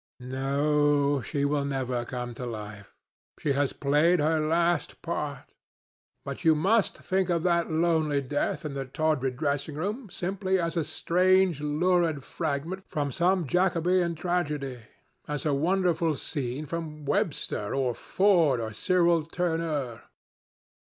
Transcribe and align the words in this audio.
"No, 0.33 1.21
she 1.21 1.45
will 1.45 1.63
never 1.63 2.03
come 2.05 2.33
to 2.33 2.45
life. 2.47 2.95
She 3.37 3.53
has 3.53 3.71
played 3.71 4.19
her 4.19 4.39
last 4.39 5.03
part. 5.03 5.53
But 6.25 6.43
you 6.43 6.55
must 6.55 6.97
think 6.97 7.29
of 7.29 7.43
that 7.43 7.69
lonely 7.69 8.19
death 8.19 8.65
in 8.65 8.73
the 8.73 8.85
tawdry 8.85 9.29
dressing 9.29 9.75
room 9.75 10.09
simply 10.09 10.57
as 10.59 10.75
a 10.75 10.83
strange 10.83 11.61
lurid 11.61 12.23
fragment 12.23 12.89
from 12.89 13.11
some 13.11 13.45
Jacobean 13.45 14.15
tragedy, 14.15 14.79
as 15.27 15.45
a 15.45 15.53
wonderful 15.53 16.15
scene 16.15 16.65
from 16.65 17.05
Webster, 17.05 17.75
or 17.75 17.93
Ford, 17.93 18.59
or 18.59 18.73
Cyril 18.73 19.23
Tourneur. 19.23 20.01